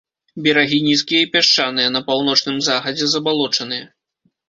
[0.45, 3.91] Берагі нізкія і пясчаныя, на паўночным захадзе забалочаныя.